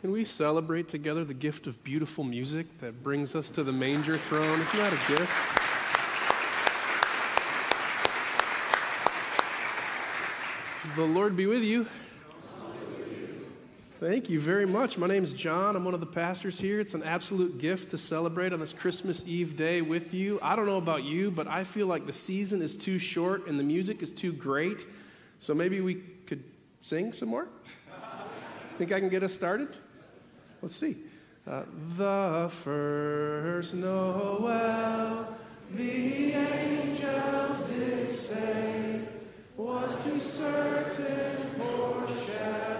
[0.00, 4.16] Can we celebrate together the gift of beautiful music that brings us to the manger
[4.16, 4.58] throne?
[4.58, 5.30] Isn't that a gift?
[10.96, 11.86] The Lord be with you.
[14.00, 14.96] Thank you very much.
[14.96, 15.76] My name is Jon.
[15.76, 16.80] I'm one of the pastors here.
[16.80, 20.38] It's an absolute gift to celebrate on this Christmas Eve day with you.
[20.40, 23.60] I don't know about you, but I feel like the season is too short and
[23.60, 24.86] the music is too great.
[25.40, 26.42] So maybe we could
[26.80, 27.48] sing some more?
[28.78, 29.76] Think I can get us started?
[30.62, 30.96] Let's see.
[31.46, 31.62] Uh,
[31.96, 35.34] the first Noel,
[35.72, 39.08] the angels did say,
[39.56, 42.79] was to certain poor shepherds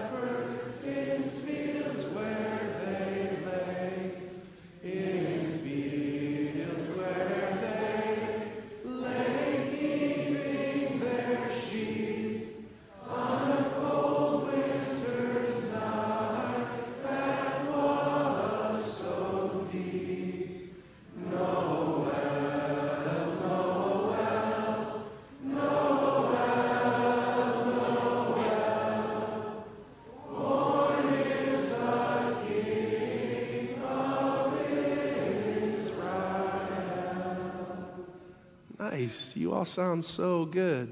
[38.81, 39.37] Nice.
[39.37, 40.91] You all sound so good.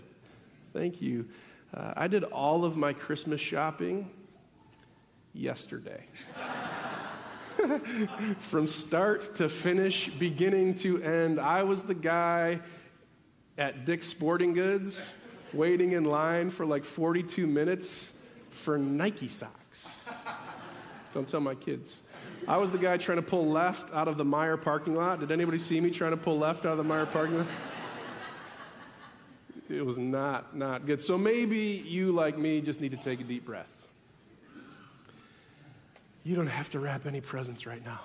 [0.74, 1.26] Thank you.
[1.74, 4.12] Uh, I did all of my Christmas shopping
[5.34, 6.04] yesterday.
[8.42, 12.60] From start to finish, beginning to end, I was the guy
[13.58, 15.10] at Dick's Sporting Goods
[15.52, 18.14] waiting in line for like 42 minutes
[18.52, 20.08] for Nike socks.
[21.12, 22.02] Don't tell my kids.
[22.48, 25.22] I was the guy trying to pull left out of the Meijer parking lot.
[25.22, 27.48] Did anybody see me trying to pull left out of the Meijer parking lot?
[29.70, 31.00] It was not, not good.
[31.00, 33.68] So maybe you, like me, just need to take a deep breath.
[36.24, 38.00] You don't have to wrap any presents right now.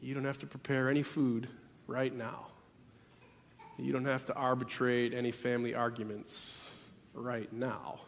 [0.00, 1.48] You don't have to prepare any food
[1.86, 2.46] right now.
[3.78, 6.66] You don't have to arbitrate any family arguments
[7.12, 8.00] right now.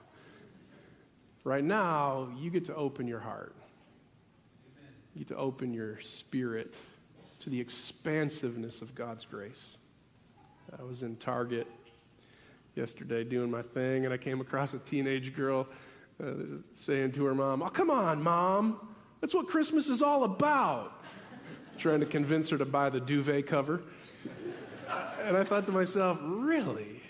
[1.44, 3.54] Right now, you get to open your heart.
[5.14, 6.74] You get to open your spirit
[7.40, 9.76] to the expansiveness of God's grace.
[10.78, 11.66] I was in Target
[12.74, 15.66] yesterday doing my thing, and I came across a teenage girl
[16.22, 16.32] uh,
[16.74, 18.80] saying to her mom, Oh, come on, mom.
[19.20, 21.02] That's what Christmas is all about.
[21.78, 23.82] Trying to convince her to buy the duvet cover.
[25.22, 27.02] And I thought to myself, Really?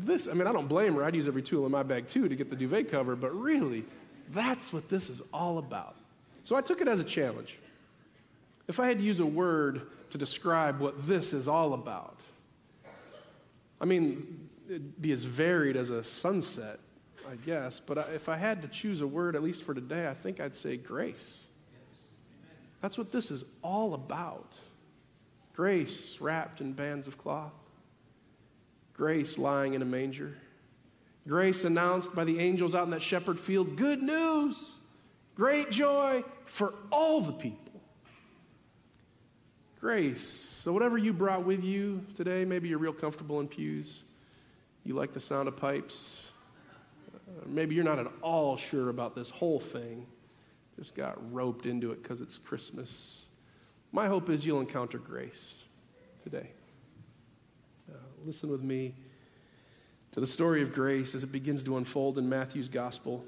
[0.00, 1.04] This, I mean, I don't blame her.
[1.04, 3.84] I'd use every tool in my bag too to get the duvet cover, but really,
[4.32, 5.94] that's what this is all about.
[6.44, 7.58] So I took it as a challenge.
[8.68, 12.20] If I had to use a word to describe what this is all about,
[13.80, 16.78] I mean, it'd be as varied as a sunset,
[17.30, 20.14] I guess, but if I had to choose a word, at least for today, I
[20.14, 21.44] think I'd say grace.
[22.80, 24.56] That's what this is all about.
[25.54, 27.54] Grace wrapped in bands of cloth,
[28.94, 30.36] grace lying in a manger,
[31.26, 33.76] grace announced by the angels out in that shepherd field.
[33.76, 34.72] Good news,
[35.34, 37.65] great joy for all the people
[39.86, 40.58] grace.
[40.64, 44.02] So, whatever you brought with you today, maybe you're real comfortable in pews,
[44.82, 46.24] you like the sound of pipes,
[47.14, 50.04] uh, maybe you're not at all sure about this whole thing,
[50.76, 53.22] just got roped into it because it's Christmas.
[53.92, 55.62] My hope is you'll encounter grace
[56.24, 56.50] today.
[57.88, 58.92] Uh, listen with me
[60.10, 63.22] to the story of grace as it begins to unfold in Matthew's gospel.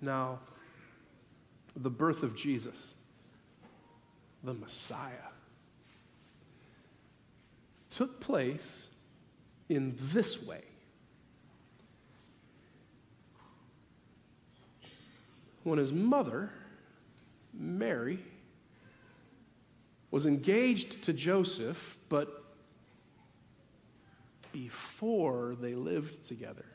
[0.00, 0.38] Now,
[1.76, 2.92] the birth of Jesus,
[4.42, 5.12] the Messiah,
[7.90, 8.88] took place
[9.68, 10.62] in this way.
[15.62, 16.50] When his mother,
[17.52, 18.18] Mary,
[20.10, 22.44] was engaged to Joseph, but
[24.52, 26.66] before they lived together,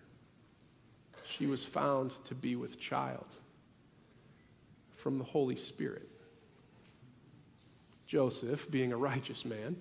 [1.26, 3.38] she was found to be with child
[4.99, 6.07] from the Holy Spirit.
[8.05, 9.75] Joseph, being a righteous man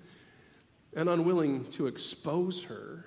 [0.94, 3.04] and unwilling to expose her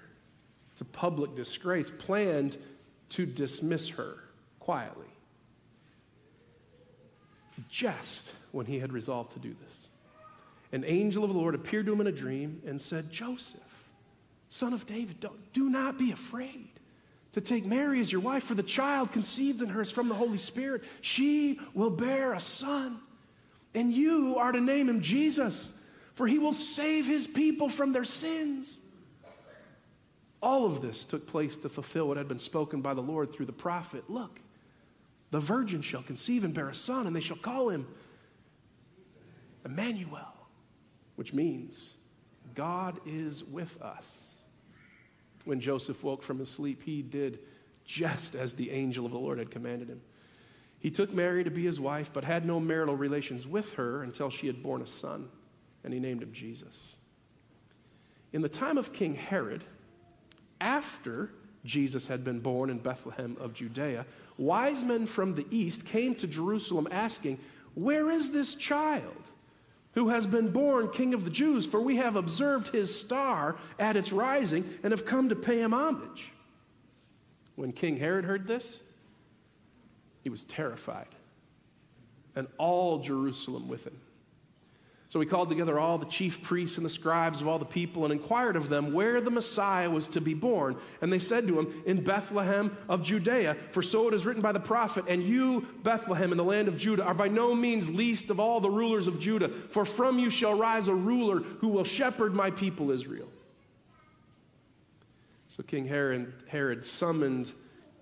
[0.77, 2.57] to public disgrace, planned
[3.09, 4.17] to dismiss her
[4.59, 5.05] quietly.
[7.69, 9.87] Just when he had resolved to do this,
[10.71, 13.61] an angel of the Lord appeared to him in a dream and said, Joseph,
[14.49, 16.69] son of David, do not be afraid
[17.33, 20.15] to take Mary as your wife, for the child conceived in her is from the
[20.15, 20.83] Holy Spirit.
[21.01, 22.99] She will bear a son,
[23.73, 25.77] and you are to name him Jesus,
[26.13, 28.79] for he will save his people from their sins.
[30.41, 33.45] All of this took place to fulfill what had been spoken by the Lord through
[33.45, 34.09] the prophet.
[34.09, 34.39] Look,
[35.29, 37.87] the virgin shall conceive and bear a son, and they shall call him
[39.63, 40.33] Emmanuel,
[41.15, 41.91] which means
[42.55, 44.30] God is with us.
[45.45, 47.39] When Joseph woke from his sleep, he did
[47.85, 50.01] just as the angel of the Lord had commanded him.
[50.79, 54.29] He took Mary to be his wife, but had no marital relations with her until
[54.29, 55.29] she had borne a son,
[55.83, 56.95] and he named him Jesus.
[58.33, 59.63] In the time of King Herod,
[60.59, 61.31] after
[61.65, 64.05] Jesus had been born in Bethlehem of Judea,
[64.37, 67.39] wise men from the east came to Jerusalem asking,
[67.75, 69.30] Where is this child
[69.93, 71.65] who has been born King of the Jews?
[71.65, 75.73] For we have observed his star at its rising and have come to pay him
[75.73, 76.31] homage.
[77.55, 78.93] When King Herod heard this,
[80.23, 81.07] he was terrified,
[82.35, 83.99] and all Jerusalem with him.
[85.11, 88.05] So he called together all the chief priests and the scribes of all the people
[88.05, 90.77] and inquired of them where the Messiah was to be born.
[91.01, 94.53] And they said to him, In Bethlehem of Judea, for so it is written by
[94.53, 98.29] the prophet, And you, Bethlehem, in the land of Judah, are by no means least
[98.29, 101.83] of all the rulers of Judah, for from you shall rise a ruler who will
[101.83, 103.27] shepherd my people Israel.
[105.49, 107.51] So King Herod, Herod summoned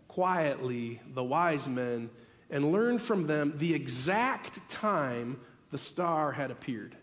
[0.07, 2.11] quietly the wise men
[2.51, 5.39] and learned from them the exact time
[5.71, 6.95] the star had appeared.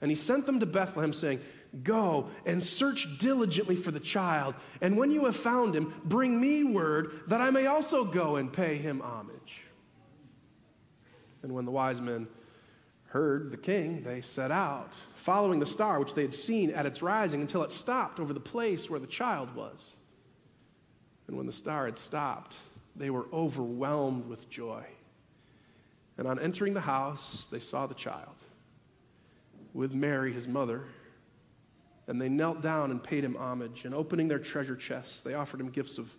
[0.00, 1.40] And he sent them to Bethlehem, saying,
[1.82, 6.62] Go and search diligently for the child, and when you have found him, bring me
[6.62, 9.62] word that I may also go and pay him homage.
[11.42, 12.28] And when the wise men
[13.06, 17.02] heard the king, they set out, following the star which they had seen at its
[17.02, 19.94] rising until it stopped over the place where the child was.
[21.26, 22.54] And when the star had stopped,
[22.94, 24.84] they were overwhelmed with joy.
[26.18, 28.42] And on entering the house, they saw the child
[29.74, 30.84] with Mary, his mother.
[32.06, 33.84] And they knelt down and paid him homage.
[33.84, 36.14] And opening their treasure chests, they offered him gifts of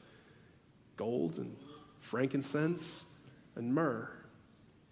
[0.98, 1.56] gold and
[2.00, 3.06] frankincense
[3.56, 4.10] and myrrh.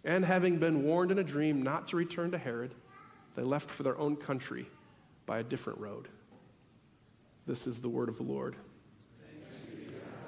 [0.05, 2.73] And having been warned in a dream not to return to Herod,
[3.35, 4.67] they left for their own country
[5.25, 6.07] by a different road.
[7.45, 8.55] This is the word of the Lord.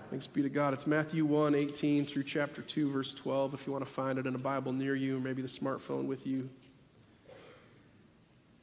[0.10, 0.74] Thanks be to God.
[0.74, 3.54] It's Matthew 1 18 through chapter 2, verse 12.
[3.54, 6.28] If you want to find it in a Bible near you, maybe the smartphone with
[6.28, 6.50] you.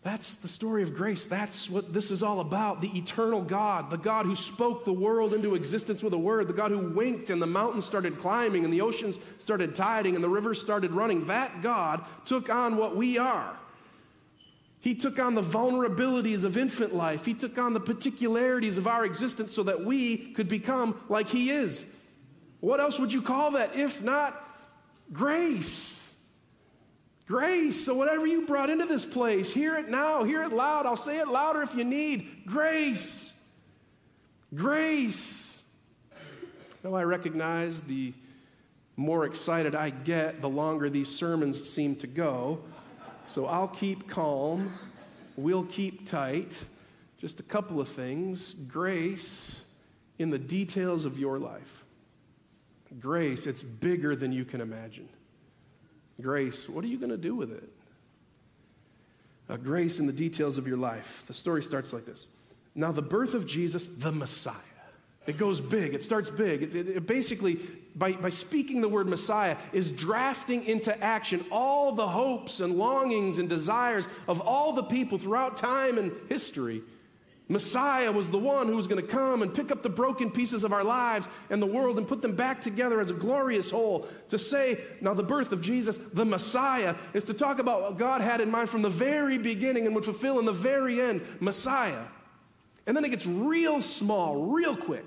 [0.02, 1.26] That's the story of grace.
[1.26, 2.81] That's what this is all about.
[2.81, 6.52] The eternal God, the God who spoke the world into existence with a word, the
[6.52, 10.28] God who winked and the mountains started climbing and the oceans started tiding and the
[10.28, 11.26] rivers started running.
[11.26, 13.56] That God took on what we are.
[14.81, 17.25] He took on the vulnerabilities of infant life.
[17.25, 21.50] He took on the particularities of our existence so that we could become like He
[21.50, 21.84] is.
[22.58, 24.43] What else would you call that if not
[25.12, 26.01] grace?
[27.26, 27.84] Grace.
[27.84, 30.86] So, whatever you brought into this place, hear it now, hear it loud.
[30.86, 32.44] I'll say it louder if you need.
[32.46, 33.32] Grace.
[34.54, 35.60] Grace.
[36.84, 38.12] Now, I recognize the
[38.96, 42.60] more excited I get, the longer these sermons seem to go.
[43.26, 44.72] So I'll keep calm.
[45.36, 46.54] We'll keep tight.
[47.19, 48.52] Just a couple of things.
[48.52, 49.62] Grace
[50.19, 51.84] in the details of your life.
[53.00, 55.08] Grace, it's bigger than you can imagine.
[56.20, 57.69] Grace, what are you going to do with it?
[59.59, 61.25] Grace in the details of your life.
[61.26, 62.26] The story starts like this.
[62.75, 64.55] Now, the birth of Jesus, the Messiah.
[65.26, 65.94] It goes big.
[65.94, 66.62] It starts big.
[66.62, 67.61] It, it, it, basically,
[67.94, 73.39] by, by speaking the word Messiah, is drafting into action all the hopes and longings
[73.39, 76.82] and desires of all the people throughout time and history.
[77.53, 80.65] Messiah was the one who was going to come and pick up the broken pieces
[80.65, 84.09] of our lives and the world and put them back together as a glorious whole.
[84.31, 88.23] To say, now, the birth of Jesus, the Messiah, is to talk about what God
[88.23, 92.05] had in mind from the very beginning and would fulfill in the very end Messiah.
[92.87, 95.05] And then it gets real small, real quick.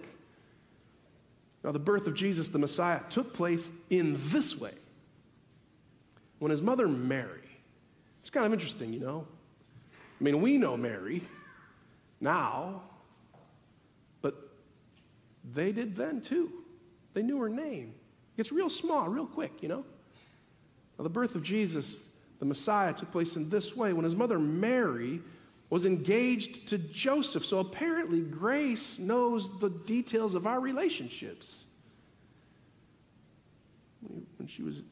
[1.63, 4.73] Now, the birth of Jesus, the Messiah, took place in this way.
[6.37, 7.49] When his mother Mary,
[8.21, 9.25] it's kind of interesting, you know.
[10.21, 11.23] I mean, we know Mary
[12.19, 12.81] now,
[14.21, 14.35] but
[15.53, 16.51] they did then too.
[17.13, 17.93] They knew her name.
[18.33, 19.85] It gets real small, real quick, you know.
[20.97, 22.07] Now, the birth of Jesus,
[22.39, 23.93] the Messiah, took place in this way.
[23.93, 25.21] When his mother Mary
[25.69, 27.45] was engaged to Joseph.
[27.45, 31.63] So apparently, grace knows the details of our relationships.
[34.37, 34.83] When she was,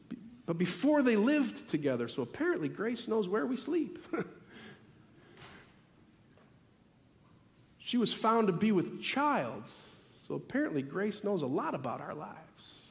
[0.46, 4.00] but before they lived together, so apparently, grace knows where we sleep.
[7.86, 9.64] she was found to be with child,
[10.26, 12.82] so apparently, grace knows a lot about our lives.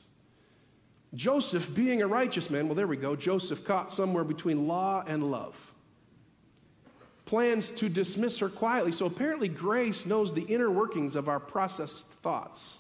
[1.14, 3.16] Joseph, being a righteous man, well, there we go.
[3.16, 5.56] Joseph caught somewhere between law and love.
[7.24, 8.92] plans to dismiss her quietly.
[8.92, 12.76] So apparently, grace knows the inner workings of our processed thoughts.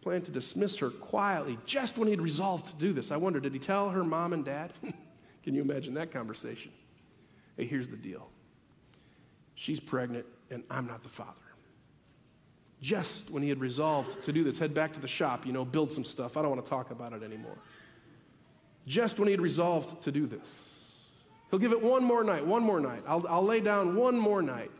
[0.00, 3.12] Plan to dismiss her quietly just when he'd resolved to do this.
[3.12, 4.72] I wonder, did he tell her mom and dad?
[5.44, 6.72] Can you imagine that conversation?
[7.56, 8.28] Hey, here's the deal
[9.54, 11.30] she's pregnant, and I'm not the father.
[12.80, 15.64] Just when he had resolved to do this, head back to the shop, you know,
[15.64, 16.36] build some stuff.
[16.36, 17.56] I don't want to talk about it anymore.
[18.86, 20.70] Just when he had resolved to do this.
[21.50, 23.02] He'll give it one more night, one more night.
[23.06, 24.70] I'll, I'll lay down one more night.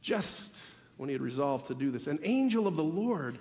[0.00, 0.58] Just
[0.96, 3.38] when he had resolved to do this, an angel of the Lord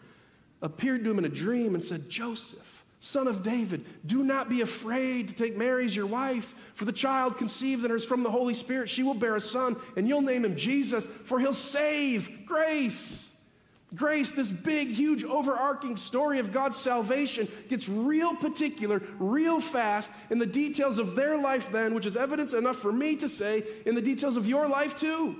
[0.61, 4.61] appeared to him in a dream and said, Joseph, son of David, do not be
[4.61, 8.23] afraid to take Mary as your wife, for the child conceived in her is from
[8.23, 8.89] the Holy Spirit.
[8.89, 13.29] She will bear a son, and you'll name him Jesus, for he'll save grace
[13.95, 20.37] Grace, this big, huge, overarching story of God's salvation, gets real particular, real fast in
[20.37, 23.95] the details of their life, then, which is evidence enough for me to say in
[23.95, 25.37] the details of your life, too.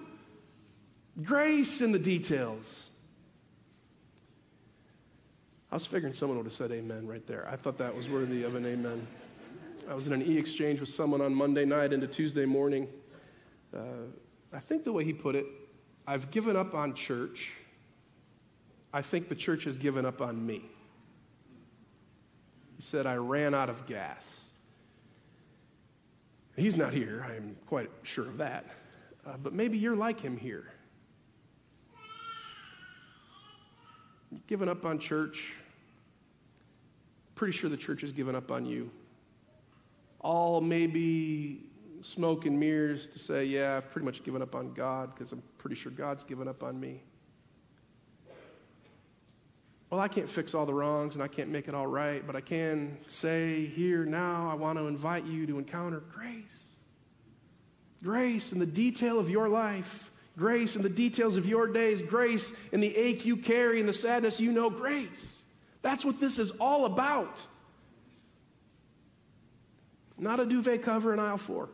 [1.22, 2.90] Grace in the details.
[5.72, 7.48] I was figuring someone would have said amen right there.
[7.52, 9.06] I thought that was worthy of an amen.
[9.90, 12.88] I was in an e exchange with someone on Monday night into Tuesday morning.
[13.76, 13.80] Uh,
[14.54, 15.46] I think the way he put it,
[16.08, 17.52] I've given up on church
[18.96, 20.64] I think the church has given up on me.
[22.78, 24.48] He said, I ran out of gas.
[26.56, 28.66] He's not here, I'm quite sure of that.
[29.28, 30.72] Uh, but maybe you're like him here.
[34.48, 35.54] Given up on church.
[37.36, 38.90] Pretty sure the church has given up on you.
[40.22, 41.64] All maybe
[42.02, 45.42] smoke and mirrors to say, yeah, I've pretty much given up on God because I'm
[45.58, 47.02] pretty sure God's given up on me
[49.96, 52.36] well, I can't fix all the wrongs and I can't make it all right, but
[52.36, 56.66] I can say here now, I want to invite you to encounter grace.
[58.04, 62.54] Grace in the detail of your life, grace in the details of your days, grace
[62.72, 65.42] in the ache you carry and the sadness you know, grace.
[65.82, 67.46] That's what this is all about.
[70.18, 71.70] Not a duvet cover in aisle four.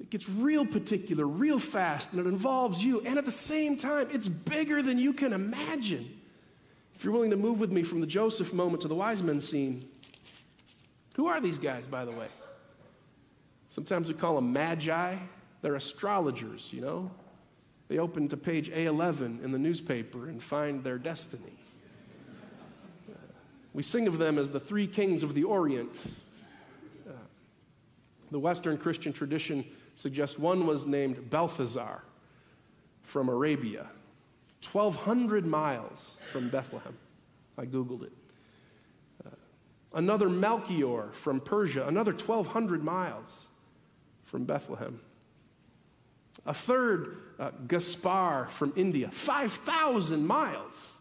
[0.00, 3.00] It gets real particular, real fast, and it involves you.
[3.00, 6.20] And at the same time, it's bigger than you can imagine.
[6.94, 9.40] If you're willing to move with me from the Joseph moment to the wise men
[9.40, 9.88] scene,
[11.16, 12.26] who are these guys, by the way?
[13.74, 15.16] Sometimes we call them magi.
[15.60, 17.10] They're astrologers, you know.
[17.88, 21.58] They open to page A11 in the newspaper and find their destiny.
[23.72, 26.12] we sing of them as the three kings of the Orient.
[27.04, 27.14] Uh,
[28.30, 29.64] the Western Christian tradition
[29.96, 32.04] suggests one was named Balthazar
[33.02, 33.88] from Arabia,
[34.70, 36.96] 1,200 miles from Bethlehem.
[37.58, 38.12] I Googled it.
[39.26, 39.30] Uh,
[39.94, 43.48] another Melchior from Persia, another 1,200 miles
[44.34, 44.98] from Bethlehem.
[46.44, 50.94] A third, uh, Gaspar from India, 5,000 miles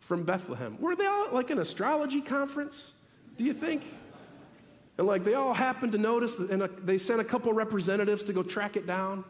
[0.00, 0.76] from Bethlehem.
[0.80, 2.90] Were they all like an astrology conference,
[3.38, 3.84] do you think?
[4.98, 8.42] And like they all happened to notice, and they sent a couple representatives to go
[8.42, 9.22] track it down.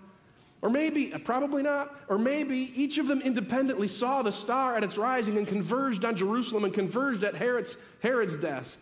[0.62, 4.84] Or maybe, uh, probably not, or maybe each of them independently saw the star at
[4.84, 8.80] its rising and converged on Jerusalem and converged at Herod's, Herod's desk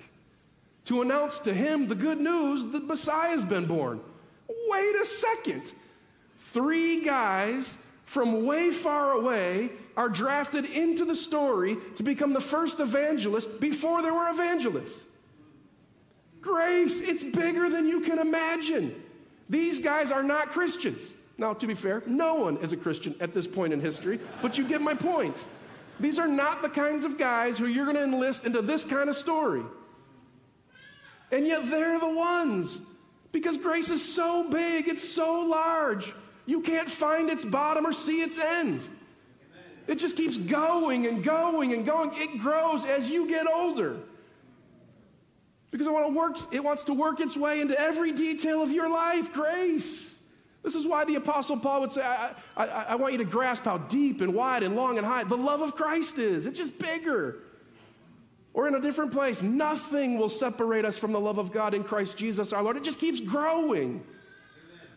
[0.85, 4.01] to announce to him the good news that Messiah's been born.
[4.69, 5.73] Wait a second.
[6.37, 12.79] Three guys from way far away are drafted into the story to become the first
[12.81, 15.07] evangelist before there were evangelists.
[16.43, 19.01] Grace, it's bigger than you can imagine.
[19.49, 21.15] These guys are not Christians.
[21.39, 24.59] Now, to be fair, no one is a Christian at this point in history, but
[24.59, 25.47] you get my point.
[25.99, 29.09] These are not the kinds of guys who you're going to enlist into this kind
[29.09, 29.63] of story.
[31.31, 32.83] And yet they're the ones
[33.33, 36.15] because grace is so big, it's so large.
[36.47, 38.87] You can't find its bottom or see its end.
[39.87, 42.13] It just keeps going and going and going.
[42.15, 43.97] It grows as you get older.
[45.71, 49.33] Because it, works, it wants to work its way into every detail of your life.
[49.33, 50.15] Grace.
[50.63, 53.65] This is why the Apostle Paul would say, I, I, I, want you to grasp
[53.65, 56.47] how deep and wide and long and high the love of Christ is.
[56.47, 57.39] It's just bigger.
[58.55, 61.85] Or in a different place, nothing will separate us from the love of God in
[61.85, 62.77] Christ Jesus our Lord.
[62.77, 64.05] It just keeps growing.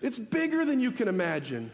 [0.01, 1.71] It's bigger than you can imagine.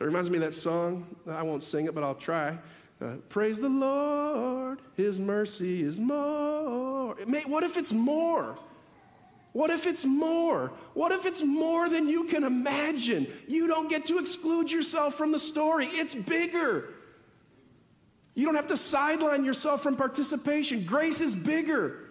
[0.00, 1.16] It reminds me of that song.
[1.28, 2.56] I won't sing it, but I'll try.
[3.00, 7.16] Uh, Praise the Lord, His mercy is more.
[7.26, 8.56] May, what if it's more?
[9.52, 10.72] What if it's more?
[10.94, 13.26] What if it's more than you can imagine?
[13.48, 16.90] You don't get to exclude yourself from the story, it's bigger.
[18.38, 20.84] You don't have to sideline yourself from participation.
[20.84, 22.04] Grace is bigger.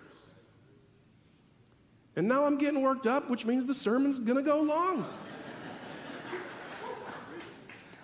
[2.17, 5.07] And now I'm getting worked up, which means the sermon's going to go long.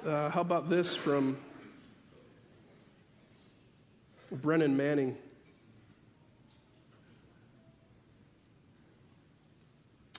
[0.06, 1.38] Uh, how about this from
[4.34, 5.18] Brennan Manning?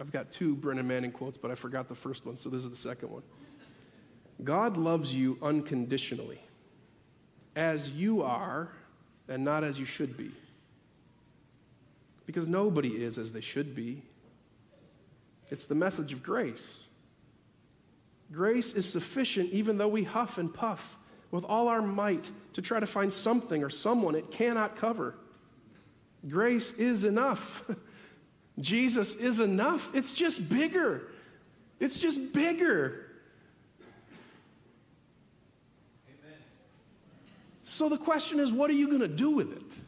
[0.00, 2.70] I've got two Brennan Manning quotes, but I forgot the first one, so this is
[2.70, 3.22] the second one.
[4.42, 6.40] God loves you unconditionally,
[7.56, 8.68] as you are,
[9.28, 10.30] and not as you should be.
[12.26, 14.02] Because nobody is as they should be.
[15.50, 16.84] It's the message of grace.
[18.32, 20.96] Grace is sufficient even though we huff and puff
[21.30, 25.14] with all our might to try to find something or someone it cannot cover.
[26.28, 27.62] Grace is enough.
[28.58, 29.94] Jesus is enough.
[29.94, 31.08] It's just bigger.
[31.80, 33.03] It's just bigger.
[37.64, 39.78] So the question is what are you going to do with it?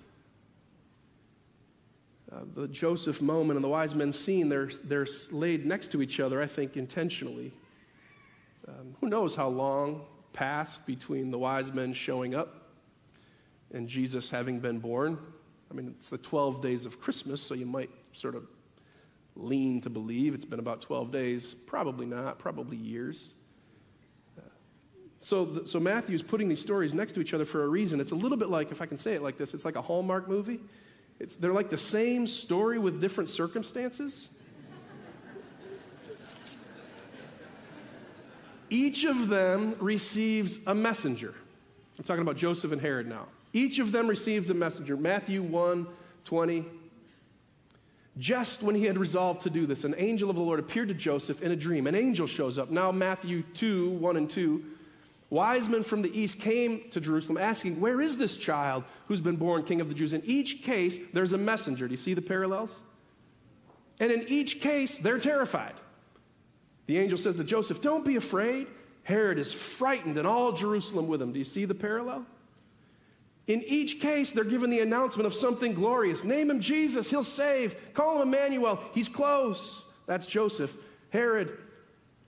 [2.32, 6.18] Uh, the Joseph moment and the wise men scene, they're, they're laid next to each
[6.18, 7.52] other, I think, intentionally.
[8.66, 10.02] Um, who knows how long
[10.32, 12.70] passed between the wise men showing up
[13.72, 15.18] and Jesus having been born?
[15.70, 18.46] I mean, it's the 12 days of Christmas, so you might sort of
[19.36, 21.54] lean to believe it's been about 12 days.
[21.54, 23.28] Probably not, probably years.
[25.26, 27.98] So, so Matthew's putting these stories next to each other for a reason.
[27.98, 29.82] It's a little bit like, if I can say it like this, it's like a
[29.82, 30.60] Hallmark movie.
[31.18, 34.28] It's, they're like the same story with different circumstances.
[38.70, 41.34] Each of them receives a messenger.
[41.98, 43.26] I'm talking about Joseph and Herod now.
[43.52, 44.96] Each of them receives a messenger.
[44.96, 45.88] Matthew 1
[46.22, 46.66] 20.
[48.16, 50.94] Just when he had resolved to do this, an angel of the Lord appeared to
[50.94, 51.88] Joseph in a dream.
[51.88, 52.70] An angel shows up.
[52.70, 54.64] Now, Matthew 2 1 and 2.
[55.28, 59.36] Wise men from the east came to Jerusalem asking, Where is this child who's been
[59.36, 60.12] born king of the Jews?
[60.12, 61.88] In each case, there's a messenger.
[61.88, 62.78] Do you see the parallels?
[63.98, 65.74] And in each case, they're terrified.
[66.86, 68.68] The angel says to Joseph, Don't be afraid.
[69.02, 71.32] Herod is frightened, and all Jerusalem with him.
[71.32, 72.26] Do you see the parallel?
[73.46, 76.24] In each case, they're given the announcement of something glorious.
[76.24, 77.76] Name him Jesus, he'll save.
[77.94, 79.82] Call him Emmanuel, he's close.
[80.06, 80.74] That's Joseph.
[81.10, 81.56] Herod,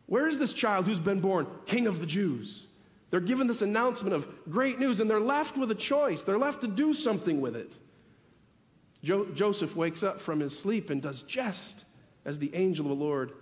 [0.07, 1.47] where is this child who's been born?
[1.67, 2.68] King of the Jews.
[3.11, 6.23] They're given this announcement of great news, and they're left with a choice.
[6.23, 7.79] They're left to do something with it.
[9.03, 11.85] Jo- Joseph wakes up from his sleep and does just
[12.25, 13.33] as the angel of the Lord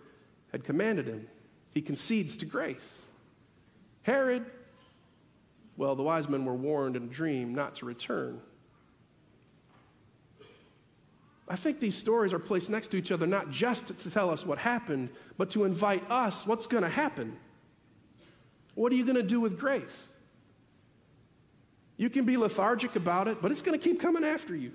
[0.53, 1.27] had commanded him.
[1.73, 2.99] He concedes to grace.
[4.03, 4.47] Herod,
[5.77, 8.41] well, the wise men were warned in a dream not to return.
[11.49, 14.45] I think these stories are placed next to each other not just to tell us
[14.45, 17.37] what happened, but to invite us what's going to happen.
[18.77, 20.07] What are you going to do with grace?
[21.97, 24.71] You can be lethargic about it, but it's going to keep coming after you.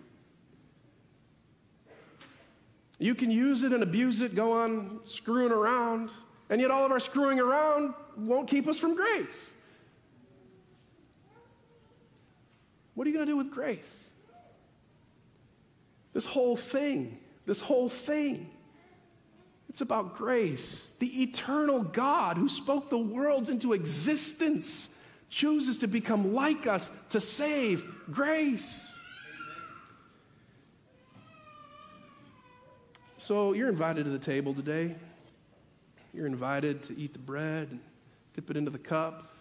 [2.97, 6.09] You can use it and abuse it, go on screwing around,
[6.49, 9.51] and yet all of our screwing around won't keep us from grace.
[12.95, 14.05] What are you going to do with grace?
[16.13, 18.49] This whole thing, this whole thing,
[19.71, 20.89] it's about grace.
[20.99, 24.89] The eternal God who spoke the worlds into existence
[25.29, 28.93] chooses to become like us to save grace.
[33.15, 34.93] So you're invited to the table today.
[36.13, 37.79] You're invited to eat the bread and
[38.33, 39.31] dip it into the cup.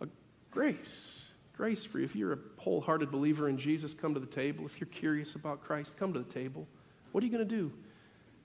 [0.00, 0.08] A
[0.50, 1.20] grace,
[1.54, 2.06] grace for you.
[2.06, 4.64] If you're a wholehearted believer in Jesus, come to the table.
[4.64, 6.66] If you're curious about Christ, come to the table.
[7.10, 7.70] What are you going to do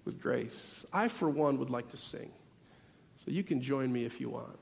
[0.07, 0.85] with grace?
[0.91, 2.31] I, for one, would like to sing.
[3.23, 4.57] So you can join me if you want.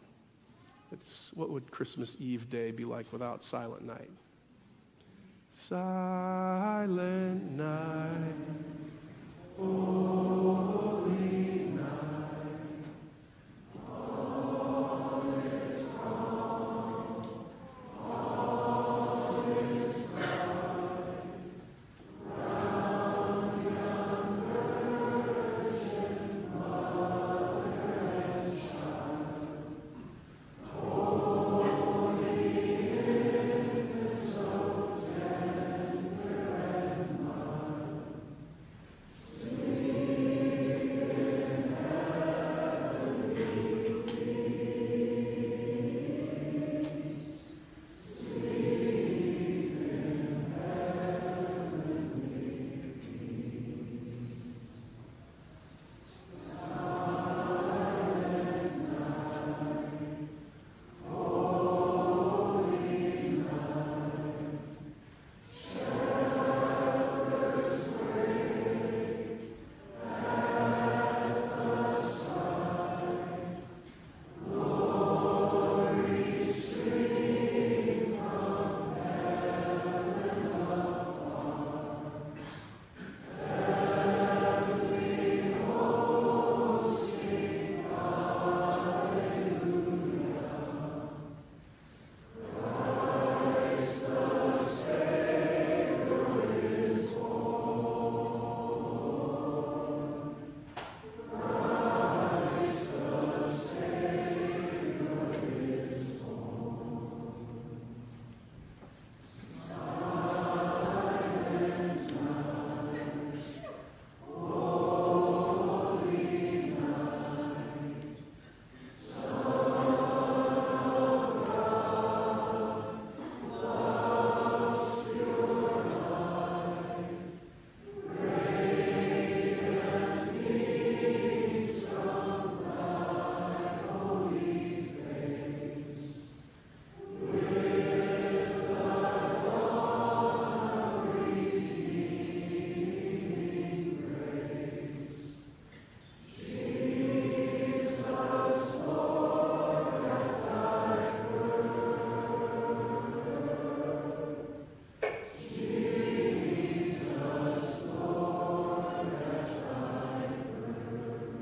[0.92, 4.10] It's what would Christmas Eve day be like without Silent Night?
[5.54, 8.36] Silent night.
[9.60, 10.95] Oh.